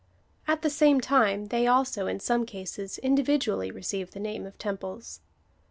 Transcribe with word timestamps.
At 0.47 0.63
the 0.63 0.69
same 0.71 0.99
time 0.99 1.49
they 1.49 1.67
also, 1.67 2.07
in 2.07 2.19
some 2.19 2.43
cases, 2.43 2.97
individually 2.97 3.69
receive 3.69 4.09
the 4.13 4.19
name 4.19 4.47
of 4.47 4.57
temples. 4.57 5.19